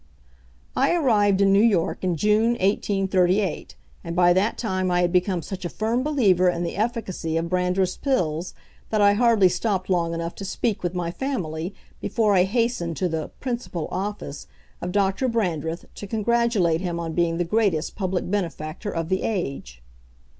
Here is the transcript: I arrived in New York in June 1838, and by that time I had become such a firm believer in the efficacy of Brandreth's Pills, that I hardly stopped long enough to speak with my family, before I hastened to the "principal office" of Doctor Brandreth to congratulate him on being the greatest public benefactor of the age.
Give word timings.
I 0.75 0.95
arrived 0.95 1.41
in 1.41 1.53
New 1.53 1.61
York 1.61 2.03
in 2.03 2.15
June 2.17 2.53
1838, 2.53 3.75
and 4.03 4.15
by 4.15 4.33
that 4.33 4.57
time 4.57 4.89
I 4.89 5.01
had 5.01 5.11
become 5.11 5.43
such 5.43 5.63
a 5.63 5.69
firm 5.69 6.01
believer 6.01 6.49
in 6.49 6.63
the 6.63 6.75
efficacy 6.75 7.37
of 7.37 7.49
Brandreth's 7.49 7.97
Pills, 7.97 8.55
that 8.89 8.99
I 8.99 9.13
hardly 9.13 9.47
stopped 9.47 9.91
long 9.91 10.15
enough 10.15 10.33
to 10.37 10.43
speak 10.43 10.81
with 10.81 10.95
my 10.95 11.11
family, 11.11 11.75
before 11.99 12.33
I 12.33 12.45
hastened 12.45 12.97
to 12.97 13.07
the 13.09 13.29
"principal 13.39 13.87
office" 13.91 14.47
of 14.81 14.91
Doctor 14.91 15.27
Brandreth 15.27 15.85
to 15.93 16.07
congratulate 16.07 16.81
him 16.81 16.99
on 16.99 17.13
being 17.13 17.37
the 17.37 17.43
greatest 17.45 17.95
public 17.95 18.27
benefactor 18.27 18.89
of 18.89 19.07
the 19.07 19.21
age. 19.21 19.83